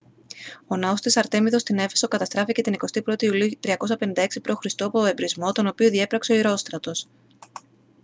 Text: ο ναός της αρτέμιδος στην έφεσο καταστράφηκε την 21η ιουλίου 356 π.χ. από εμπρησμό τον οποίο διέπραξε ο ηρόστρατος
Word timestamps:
ο 0.67 0.75
ναός 0.75 1.01
της 1.01 1.17
αρτέμιδος 1.17 1.61
στην 1.61 1.77
έφεσο 1.79 2.07
καταστράφηκε 2.07 2.61
την 2.61 2.75
21η 3.11 3.23
ιουλίου 3.23 3.49
356 3.61 3.77
π.χ. 4.41 4.57
από 4.81 5.05
εμπρησμό 5.05 5.51
τον 5.51 5.67
οποίο 5.67 5.89
διέπραξε 5.89 6.31
ο 6.31 6.35
ηρόστρατος 6.35 7.07